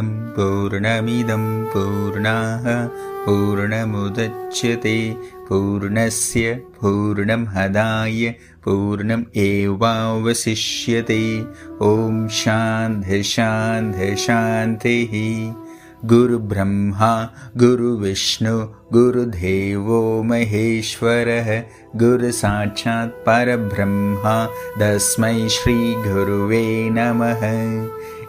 पूर्णमदं 0.00 0.32
पूर्णमिदं 0.32 1.64
पूर्णाः 1.64 2.88
पूर्णमुदच्यते 3.26 5.16
पूर्णस्य 5.48 6.52
पूर्णं 6.52 7.46
हदाय 7.46 8.34
पूर्णम् 8.64 9.24
एवावशिष्यते। 9.36 11.46
ॐ 11.82 12.28
शान्तिः। 14.16 15.52
गुरुब्रह्मा 16.04 17.30
गुरुविष्णु 17.56 18.68
गुरुदेवो 18.92 20.22
महेश्वरः 20.22 21.62
गुरुसाक्षात् 21.96 23.10
परब्रह्मा 23.10 24.48
तस्मै 24.80 25.48
श्रीगुरुवे 25.48 26.90
नमः 26.92 27.40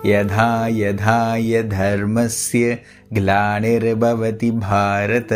यथा 0.05 0.67
यथा 0.67 1.37
धर्मस्य 1.69 2.79
ग्लानिर्भवति 3.13 4.51
भारत 4.51 5.33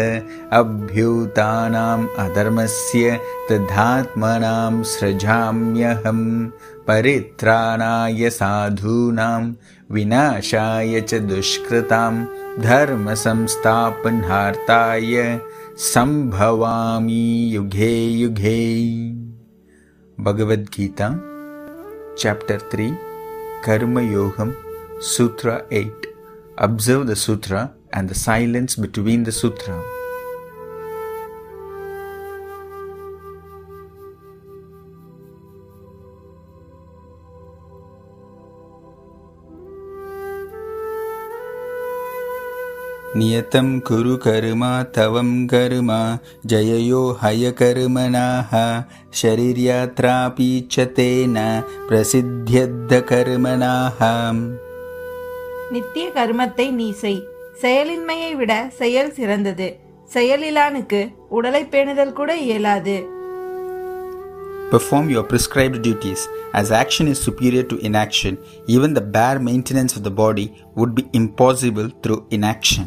अभ्युतानाम् 0.53 2.07
अधर्मस्य 2.19 3.19
तथात्मनां 3.51 4.83
सृजाम्यहं 4.83 6.47
परित्राणाय 6.87 8.29
साधूनां 8.29 9.53
विनाशाय 9.91 11.01
च 11.01 11.13
दुष्कृतां 11.13 12.25
धर्मसंस्थापनार्थाय 12.61 15.39
सम्भवामि 15.77 17.55
युगे 17.55 18.05
युगे। 18.05 18.63
Bhagavad Gita 20.23 21.09
chapter 22.19 22.71
three 22.71 23.06
Karma 23.63 24.01
Yogam, 24.01 24.55
Sutra 25.01 25.65
8. 25.71 25.91
Observe 26.57 27.07
the 27.07 27.15
Sutra 27.15 27.73
and 27.91 28.07
the 28.07 28.15
silence 28.15 28.75
between 28.75 29.23
the 29.23 29.31
Sutra. 29.31 29.96
नियतं 43.20 43.66
कुरु 43.86 44.14
कर्म 44.24 44.62
तवं 44.96 45.30
कर्म 45.52 45.90
जययो 46.52 47.00
हयकर्मणाः 47.22 48.52
शरीर्यात्रापि 49.22 50.50
च 50.72 50.86
तेन 50.98 51.36
प्रसिद्ध्यद्धकर्मणाः 51.88 54.00
நித்திய 55.74 56.06
கர்மத்தை 56.16 56.66
நீ 56.78 56.86
செய் 57.02 57.20
செயலின்மையை 57.60 58.32
விட 58.40 58.52
செயல் 58.80 59.12
சிறந்தது 59.18 59.68
செயலிலானுக்கு 60.14 61.00
உடலை 61.38 61.64
பேணுதல் 61.72 62.16
கூட 62.20 62.30
இயலாது 62.46 62.96
Perform 64.72 65.10
your 65.10 65.22
prescribed 65.30 65.82
duties. 65.82 66.26
As 66.54 66.72
action 66.72 67.06
is 67.06 67.20
superior 67.20 67.62
to 67.62 67.76
inaction, 67.88 68.38
even 68.66 68.94
the 68.94 69.04
bare 69.16 69.38
maintenance 69.38 69.96
of 69.96 70.02
the 70.02 70.14
body 70.22 70.46
would 70.74 70.94
be 70.94 71.04
impossible 71.12 71.90
through 72.02 72.26
inaction. 72.30 72.86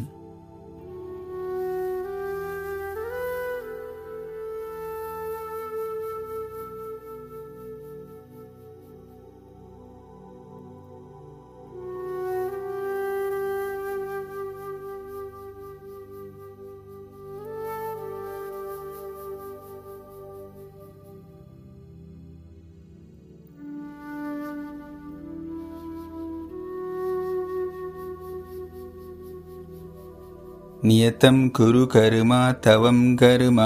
नियतं 30.89 31.37
कुरु 31.57 31.83
कर्म 31.93 32.31
तवं 32.65 32.99
कर्म 33.21 33.59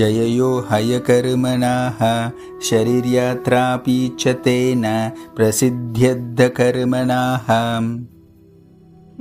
जययो 0.00 0.50
हयकर्मणाः 0.70 2.00
शरीर्यात्रापि 2.68 3.98
च 4.20 4.34
तेन 4.46 4.84
प्रसिद्ध्यद्धकर्मणाः 5.36 7.48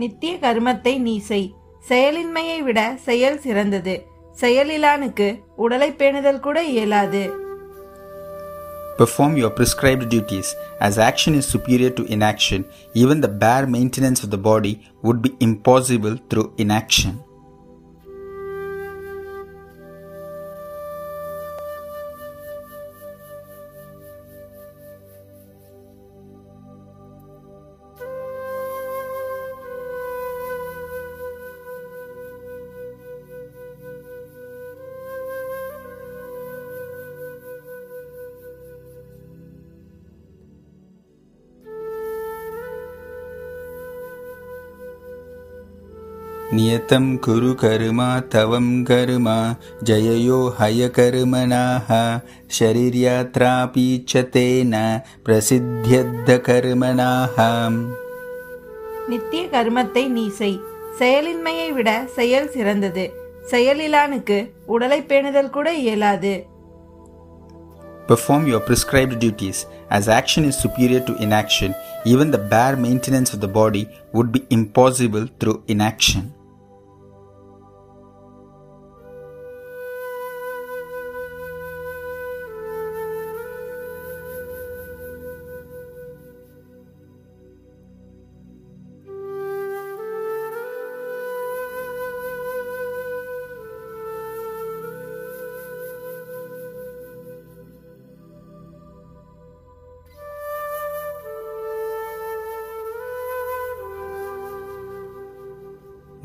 நித்திய 0.01 0.33
கர்மத்தை 0.43 0.93
நீ 1.05 1.13
செய் 1.27 1.45
செயலின்மையை 1.89 2.59
விட 2.67 2.79
செயல் 3.07 3.37
சிறந்தது 3.45 3.95
செயலிலானுக்கு 4.41 5.27
உடலை 5.65 5.89
பேணுதல் 6.01 6.43
கூட 6.47 6.59
இயலாது 6.73 7.23
Perform 8.97 9.37
your 9.37 9.49
prescribed 9.49 10.07
duties. 10.09 10.55
As 10.79 10.99
action 10.99 11.33
is 11.33 11.47
superior 11.47 11.89
to 11.89 12.05
inaction, 12.05 12.63
even 12.93 13.21
the 13.21 13.27
bare 13.27 13.65
maintenance 13.65 14.23
of 14.23 14.29
the 14.29 14.37
body 14.37 14.85
would 15.03 15.21
be 15.21 15.35
impossible 15.39 16.17
through 16.29 16.53
inaction. 16.57 17.19
नियतं 46.55 47.05
कुरु 47.25 47.51
कर्म 47.61 47.99
तवं 48.33 48.67
कर्म 48.89 49.27
जययो 49.89 50.39
हयकर्मणाः 50.59 51.89
शरीर्यात्रापि 52.59 53.87
च 54.09 54.23
तेन 54.35 54.73
प्रसिद्ध्यद्धकर्मणाः 55.27 57.37
நித்திய 59.11 59.43
கர்மத்தை 59.53 60.03
நீ 60.15 60.23
செய் 60.37 60.55
செயலின்மையை 60.99 61.69
விட 61.77 61.89
செயல் 62.17 62.47
சிறந்தது 62.55 63.05
செயலிலானுக்கு 63.51 64.37
உடலை 64.75 65.01
பேணுதல் 65.11 65.53
கூட 65.57 65.69
இயலாது 65.83 66.33
Perform 68.07 68.47
your 68.47 68.59
prescribed 68.59 69.19
duties. 69.19 69.65
As 69.89 70.09
action 70.09 70.43
is 70.43 70.57
superior 70.57 70.99
to 70.99 71.15
inaction, 71.25 71.73
even 72.05 72.31
the 72.31 72.43
bare 72.53 72.75
maintenance 72.75 73.33
of 73.35 73.39
the 73.39 73.51
body 73.59 73.87
would 74.13 74.31
be 74.31 74.41
impossible 74.49 75.27
through 75.39 75.63
inaction. 75.67 76.33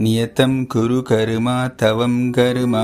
नियतं 0.04 0.52
कुरु 0.72 1.00
कर्म 1.10 1.46
तवं 1.80 2.14
कर्म 2.32 2.74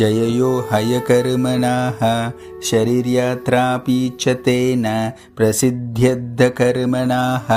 जययो 0.00 0.50
हयकर्मणाः 0.72 2.00
शरीर्यात्रापि 2.70 4.00
च 4.22 4.34
तेन 4.46 4.84
प्रसिद्ध्यद्धकर्मणाः 5.38 7.48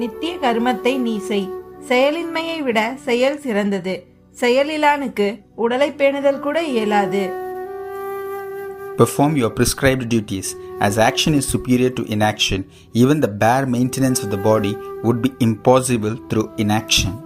நித்திய 0.00 0.34
கர்மத்தை 0.42 0.92
நீ 1.06 1.14
செய் 1.28 1.48
செயலின்மையை 1.88 2.58
விட 2.66 2.78
செயல் 3.06 3.38
சிறந்தது 3.44 3.94
செயலிலானுக்கு 4.36 5.28
உடலை 5.64 5.90
பேணுதல் 6.00 6.42
கூட 6.46 6.58
இயலாது 6.72 7.22
Perform 9.00 9.34
your 9.40 9.48
prescribed 9.58 10.06
duties. 10.14 10.48
As 10.86 10.98
action 10.98 11.32
is 11.34 11.48
superior 11.48 11.88
to 11.98 12.02
inaction, 12.14 12.64
even 12.92 13.20
the 13.20 13.32
bare 13.42 13.66
maintenance 13.74 14.22
of 14.24 14.30
the 14.30 14.42
body 14.48 14.74
would 15.06 15.22
be 15.22 15.32
impossible 15.40 16.16
through 16.28 16.50
inaction. 16.58 17.23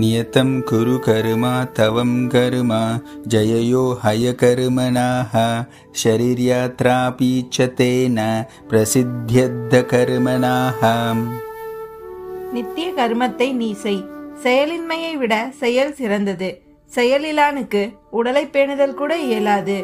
नियतं 0.00 0.48
कुरु 0.68 0.94
कर्म 1.06 1.42
तवं 1.78 2.12
कर्म 2.34 2.70
जययो 3.32 3.82
हयकर्मणाः 4.04 5.34
शरीर्यात्रापि 6.02 7.32
च 7.54 7.68
तेन 7.80 8.18
प्रसिद्ध्यद्धकर्मणाः 8.70 10.82
நித்திய 12.56 12.88
கர்மத்தை 12.98 13.46
நீ 13.60 13.68
செய் 13.82 14.02
செயலின்மையை 14.42 15.12
விட 15.20 15.34
செயல் 15.60 15.94
சிறந்தது 16.00 16.50
செயலிலானுக்கு 16.96 17.82
உடலை 18.20 18.44
பேணுதல் 18.54 18.98
கூட 19.02 19.12
இயலாது 19.28 19.78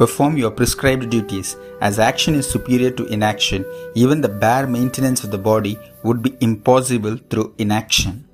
Perform 0.00 0.36
your 0.36 0.52
prescribed 0.52 1.10
duties, 1.10 1.56
as 1.80 1.98
action 1.98 2.36
is 2.40 2.48
superior 2.48 2.92
to 2.92 3.04
inaction. 3.06 3.64
Even 3.96 4.20
the 4.20 4.32
bare 4.44 4.68
maintenance 4.68 5.24
of 5.24 5.32
the 5.32 5.42
body 5.48 5.76
would 6.04 6.22
be 6.22 6.36
impossible 6.40 7.16
through 7.30 7.52
inaction. 7.58 8.24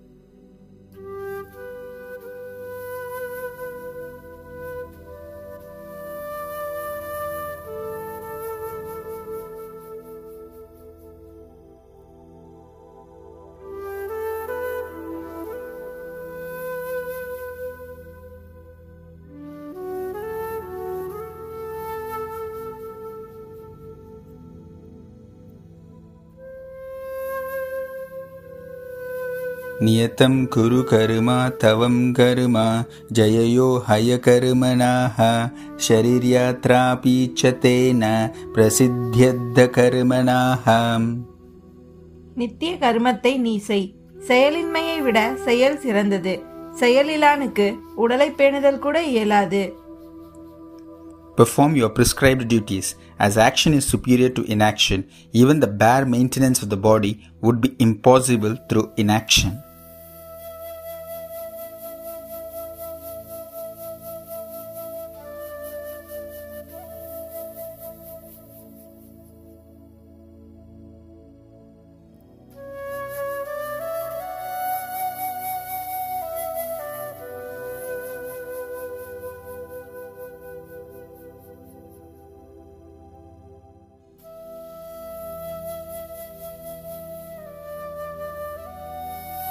नियतं 29.83 30.35
कुरु 30.55 30.81
कर्म 30.91 31.29
तवं 31.63 31.97
कर्म 32.19 32.57
जययो 33.19 33.69
हयकर्मणाः 33.89 35.19
शरीर्यात्रापि 35.89 37.17
च 37.39 37.53
तेन 37.65 38.03
प्रसिद्ध्यद्धकर्मणाः 38.57 40.67
நித்திய 42.41 42.71
கர்மத்தை 42.83 43.33
நீ 43.43 43.53
செய் 43.67 43.85
செயலின்மையை 44.29 44.97
விட 45.05 45.19
செயல் 45.47 45.79
சிறந்தது 45.85 46.33
செயலிலானுக்கு 46.81 47.67
உடலை 48.05 48.29
பேணுதல் 48.39 48.83
கூட 48.87 48.97
இயலாது 49.15 49.63
Perform 51.39 51.75
your 51.75 51.89
prescribed 51.89 52.47
duties, 52.49 52.95
as 53.19 53.37
action 53.37 53.75
is 53.75 53.85
superior 53.85 54.29
to 54.29 54.45
inaction. 54.45 55.05
Even 55.33 55.59
the 55.59 55.67
bare 55.67 56.07
maintenance 56.07 56.63
of 56.63 56.71
the 56.71 56.77
body 56.77 57.27
would 57.41 57.61
be 57.61 57.75
impossible 57.79 58.57
through 58.69 58.93
inaction. 58.97 59.59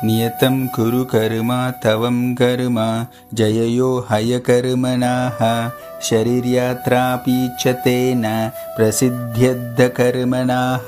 नियतं 0.07 0.55
कुरु 0.75 1.01
कर्म 1.13 1.51
तवं 1.83 2.17
कर्म 2.39 2.77
जययो 3.39 3.89
हयकर्मणाः 4.09 5.39
शरीर्यात्रापि 6.09 7.37
च 7.61 7.73
तेन 7.85 8.25
प्रसिद्ध्यद्धकर्मणाः 8.77 10.87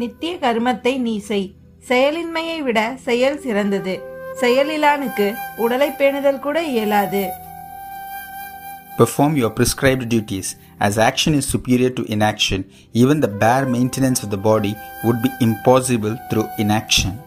நித்திய 0.00 0.32
கர்மத்தை 0.42 0.92
நீ 1.06 1.14
செய் 1.28 1.48
செயலின்மையை 1.88 2.58
விட 2.66 2.78
செயல் 3.06 3.38
சிறந்தது 3.44 3.94
செயலிலானுக்கு 4.40 5.26
உடலை 5.64 5.90
பேணுதல் 6.00 6.44
கூட 6.46 6.58
இயலாது 6.74 7.22
Perform 8.96 9.36
your 9.36 9.50
prescribed 9.50 10.08
duties, 10.08 10.56
as 10.78 10.98
action 10.98 11.34
is 11.34 11.46
superior 11.46 11.90
to 11.90 12.04
inaction. 12.14 12.64
Even 12.92 13.20
the 13.20 13.32
bare 13.42 13.66
maintenance 13.66 14.22
of 14.22 14.30
the 14.30 14.42
body 14.48 14.74
would 15.04 15.22
be 15.22 15.30
impossible 15.40 16.16
through 16.30 16.46
inaction. 16.58 17.18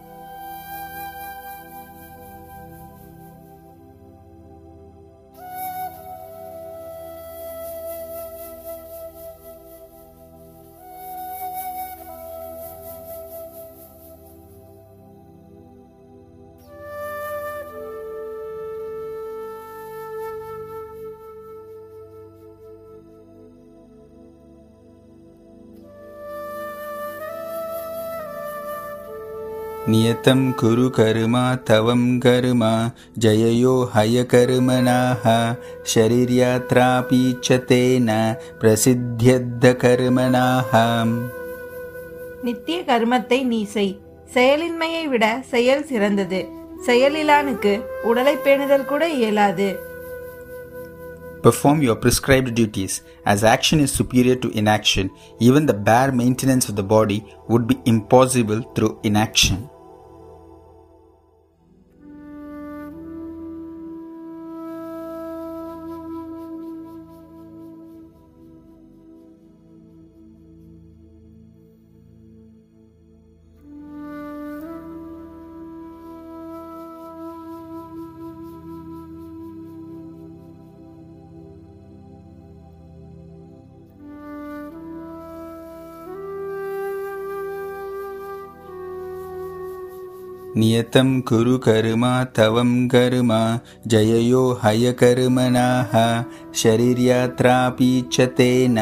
नियतं 29.91 30.39
कुरु 30.59 30.87
कर्म 30.97 31.35
तवं 31.67 32.03
कर्म 32.25 32.61
जययो 33.23 33.73
हयकर्मणाः 33.95 35.25
शरीर्यात्रापि 35.93 37.23
च 37.45 37.57
तेन 37.71 38.09
प्रसिद्ध्यद्धकर्मणाः 38.61 40.71
நித்திய 42.47 42.79
கர்மத்தை 42.89 43.39
நீ 43.51 43.59
செய் 43.73 43.93
செயலின்மையை 44.33 45.05
விட 45.13 45.25
செயல் 45.53 45.83
சிறந்தது 45.91 46.41
செயலிலானுக்கு 46.87 47.73
உடலை 48.11 48.35
பேணுதல் 48.45 48.89
கூட 48.93 49.03
இயலாது 49.17 49.69
Perform 51.45 51.83
your 51.83 51.95
prescribed 51.95 52.55
duties, 52.55 53.01
as 53.23 53.43
action 53.55 53.79
is 53.79 53.91
superior 53.91 54.35
to 54.35 54.49
inaction. 54.61 55.11
Even 55.39 55.67
the 55.67 55.75
bare 55.89 56.11
maintenance 56.21 56.67
of 56.69 56.75
the 56.75 56.87
body 56.93 57.19
would 57.47 57.67
be 57.67 57.77
impossible 57.85 58.61
through 58.75 58.99
inaction. 59.03 59.69
नियतं 90.59 91.09
कुरु 91.29 91.55
कर्म 91.65 92.03
तवं 92.37 92.71
कर्म 92.93 93.31
जययो 93.93 94.43
हयकर्मणाः 94.63 95.93
शरीर्यात्रापि 96.61 97.91
च 98.13 98.27
तेन 98.39 98.77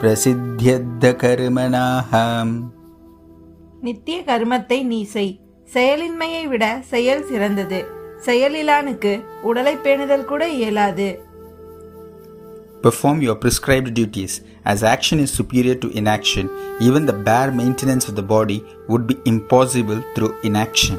प्रसिद्ध्यद्धकर्मणाः 0.00 2.12
நித்திய 3.86 4.18
கர்மத்தை 4.28 4.78
நீ 4.90 4.98
செய் 5.12 5.32
செயலின்மையை 5.74 6.44
விட 6.52 6.64
செயல் 6.92 7.22
சிறந்தது 7.30 7.80
செயலிலானுக்கு 8.26 9.12
உடலை 9.50 9.76
பேணுதல் 9.86 10.28
கூட 10.32 10.42
இயலாது 10.58 11.08
Perform 12.84 13.20
your 13.26 13.34
prescribed 13.42 13.92
duties, 13.94 14.42
as 14.64 14.84
action 14.84 15.18
is 15.18 15.32
superior 15.38 15.74
to 15.74 15.88
inaction. 16.00 16.48
Even 16.80 17.04
the 17.04 17.18
bare 17.28 17.50
maintenance 17.60 18.06
of 18.10 18.14
the 18.14 18.26
body 18.34 18.58
would 18.90 19.06
be 19.10 19.16
impossible 19.24 20.00
through 20.14 20.32
inaction. 20.42 20.98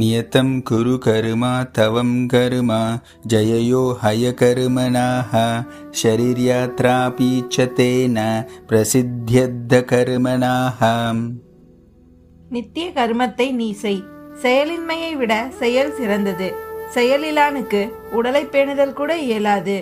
नियतं 0.00 0.48
कुरु 0.68 0.94
कर्म 1.06 1.42
तवं 1.76 2.10
कर्म 2.34 2.70
जययो 3.32 3.82
हयकर्मणाः 4.02 5.32
शरीर्यात्रापि 6.02 7.32
च 7.54 7.68
तेन 7.78 8.18
प्रसिद्ध्यद्धकर्मणाः 8.70 10.82
நித்திய 12.54 12.86
கர்மத்தை 12.96 13.46
நீ 13.58 13.68
செய் 13.82 14.00
செயலின்மையை 14.42 15.12
விட 15.20 15.32
செயல் 15.60 15.92
சிறந்தது 15.98 16.48
செயலிலானுக்கு 16.94 17.80
உடலை 18.18 18.44
பேணுதல் 18.54 18.96
கூட 19.00 19.10
இயலாது 19.26 19.76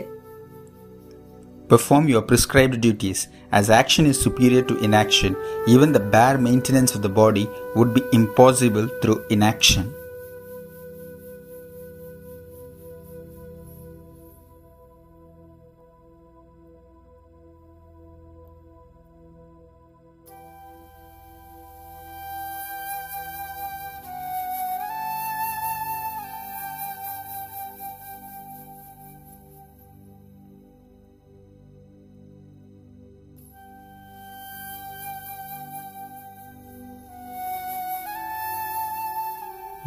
Perform 1.71 2.09
your 2.09 2.23
prescribed 2.23 2.81
duties, 2.81 3.29
as 3.53 3.71
action 3.71 4.05
is 4.05 4.21
superior 4.21 4.63
to 4.63 4.77
inaction. 4.79 5.37
Even 5.69 5.93
the 5.93 6.05
bare 6.15 6.37
maintenance 6.47 6.97
of 6.97 7.03
the 7.03 7.13
body 7.21 7.49
would 7.77 7.95
be 7.95 8.03
impossible 8.13 8.89
through 9.01 9.23
inaction. 9.31 9.85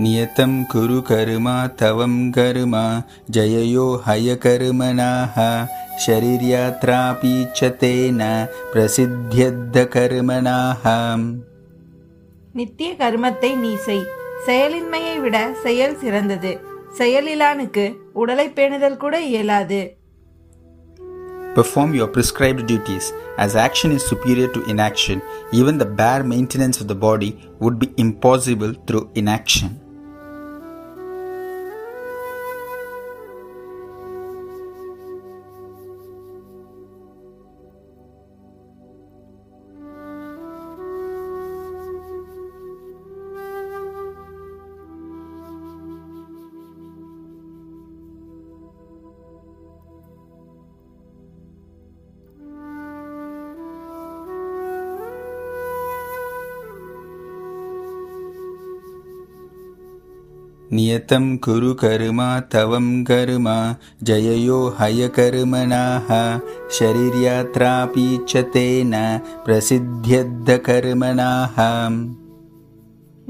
नियतं 0.03 0.51
कुरु 0.71 0.99
कर्म 1.09 1.47
तवं 1.79 2.13
कर्म 2.37 2.73
जययो 3.35 3.85
हयकर्मणाः 4.07 5.35
शरीर्यात्रापि 6.05 7.35
च 7.57 7.59
तेन 7.81 8.21
प्रसिद्ध्यद्धकर्मणाः 8.73 10.85
நித்திய 12.57 12.89
கர்மத்தை 12.99 13.49
நீ 13.61 13.71
செய் 13.85 14.03
செயலின்மையை 14.47 15.15
விட 15.23 15.37
செயல் 15.63 15.95
சிறந்தது 16.01 16.51
செயலிலானுக்கு 16.99 17.85
உடலை 18.21 18.47
பேணுதல் 18.57 19.01
கூட 19.03 19.15
இயலாது 19.33 19.81
Perform 21.55 21.93
your 21.93 22.07
prescribed 22.07 22.65
duties, 22.65 23.13
as 23.37 23.55
action 23.55 23.91
is 23.91 24.03
superior 24.11 24.47
to 24.55 24.63
inaction. 24.65 25.21
Even 25.59 25.77
the 25.77 25.89
bare 25.99 26.23
maintenance 26.23 26.81
of 26.81 26.87
the 26.87 26.95
body 26.95 27.31
would 27.59 27.77
be 27.83 27.93
impossible 27.97 28.73
through 28.87 29.11
inaction. 29.13 29.79
नियतं 60.75 61.25
कुरु 61.45 61.71
कर्म 61.81 62.19
तवं 62.53 62.87
कर्म 63.09 63.47
जययो 64.09 64.59
हयकर्मणाः 64.79 66.09
शरीर्यात्रापि 66.77 68.07
च 68.29 68.43
तेन 68.55 68.93
प्रसिद्ध्यद्धकर्मणाः 69.45 71.57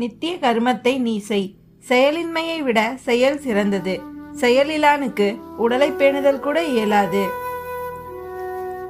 நித்திய 0.01 0.33
கர்மத்தை 0.43 0.93
நீ 1.05 1.13
செய் 1.27 1.49
செயலின்மையை 1.89 2.59
விட 2.67 2.79
செயல் 3.07 3.37
சிறந்தது 3.45 3.95
செயலிலானுக்கு 4.41 5.27
உடலை 5.65 5.89
பேணுதல் 6.01 6.43
கூட 6.47 6.59
இயலாது 6.75 7.23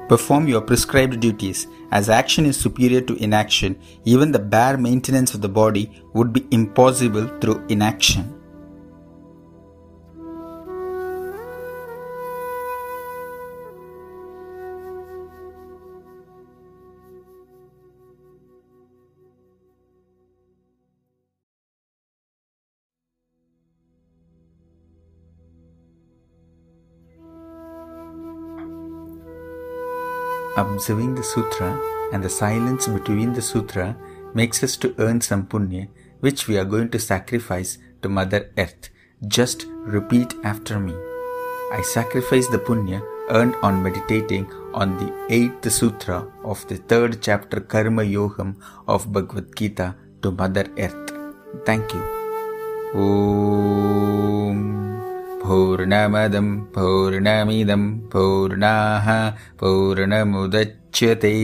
Perform 0.08 0.48
your 0.52 0.60
prescribed 0.60 1.18
duties, 1.20 1.66
as 1.90 2.10
action 2.10 2.44
is 2.44 2.58
superior 2.64 3.00
to 3.00 3.14
inaction. 3.16 3.74
Even 4.04 4.32
the 4.32 4.44
bare 4.54 4.76
maintenance 4.76 5.32
of 5.36 5.40
the 5.40 5.52
body 5.60 5.84
would 6.14 6.32
be 6.32 6.46
impossible 6.50 7.26
through 7.40 7.64
inaction. 7.68 8.24
Observing 30.57 31.15
the 31.15 31.23
sutra 31.23 31.79
and 32.11 32.23
the 32.23 32.29
silence 32.29 32.87
between 32.87 33.33
the 33.33 33.41
sutra 33.41 33.95
makes 34.33 34.63
us 34.63 34.75
to 34.77 34.93
earn 34.99 35.21
some 35.21 35.45
punya, 35.45 35.87
which 36.19 36.47
we 36.47 36.57
are 36.57 36.65
going 36.65 36.89
to 36.89 36.99
sacrifice 36.99 37.77
to 38.01 38.09
Mother 38.09 38.51
Earth. 38.57 38.89
Just 39.27 39.65
repeat 39.67 40.33
after 40.43 40.79
me. 40.79 40.93
I 41.71 41.81
sacrifice 41.83 42.47
the 42.47 42.59
punya 42.59 43.01
earned 43.29 43.55
on 43.61 43.83
meditating 43.83 44.49
on 44.73 44.97
the 44.97 45.13
eighth 45.29 45.71
sutra 45.71 46.27
of 46.43 46.67
the 46.67 46.77
third 46.77 47.21
chapter 47.21 47.59
Karma 47.59 48.03
Yogam 48.03 48.55
of 48.87 49.11
Bhagavad 49.11 49.55
Gita 49.55 49.95
to 50.21 50.31
Mother 50.31 50.67
Earth. 50.77 51.13
Thank 51.65 51.93
you. 51.93 52.19
ॐ 52.95 55.08
पूर्णमदं 55.45 56.47
पूर्णमिदं 56.75 57.83
पूर्णाः 58.13 59.07
पूर्णमुदच्यते। 59.59 61.35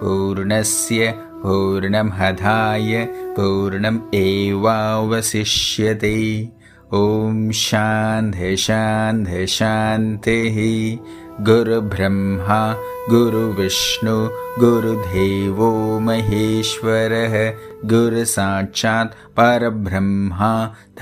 पूर्णस्य 0.00 1.12
पूर्णमधाय 1.42 2.92
पूर्णम् 3.36 4.00
एवावशिष्यते। 4.14 6.16
ॐ 6.94 7.50
शान्तिः 9.50 10.56
गुरुब्रह्मा 11.48 12.60
गुरुविष्णु 13.10 14.16
गुरुदेवो 14.62 15.70
महेश्वरः 16.06 17.34
गुरुसाक्षात् 17.92 19.14
परब्रह्मा 19.38 20.52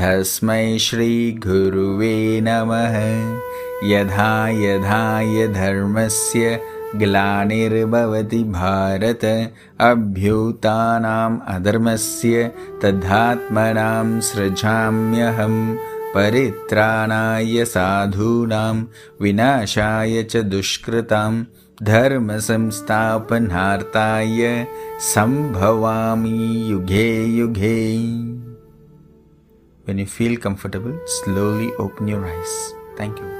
तस्मै 0.00 0.78
श्रीगुरुवे 0.78 2.16
नमः। 2.42 2.96
यथा 3.90 4.32
यथा 4.48 5.02
धर्मस्य 5.52 6.60
ग्लानिर्भवति 6.96 8.42
भारत 8.44 9.24
अभ्युतानाम् 9.80 11.40
अधर्मस्य 11.48 12.52
तथात्मनां 12.84 14.20
सृजाम्यहं 14.20 15.54
परित्राणाय 16.14 17.64
साधूनां 17.64 18.76
विनाशाय 19.20 20.22
च 20.22 20.42
दुष्कृतां 20.54 21.32
धर्मसंस्थापनार्थाय 21.82 24.66
सम्भवामि 25.14 26.38
युगे 26.70 27.10
युगे 27.38 27.78
When 29.88 29.96
you 29.96 30.04
feel 30.04 30.36
comfortable, 30.36 31.00
slowly 31.06 31.72
open 31.78 32.08
your 32.08 32.26
eyes. 32.26 32.74
Thank 32.98 33.18
you. 33.20 33.37